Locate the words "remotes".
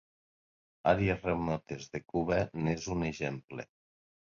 1.29-1.87